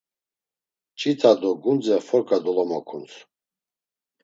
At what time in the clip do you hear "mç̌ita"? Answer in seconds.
0.93-1.31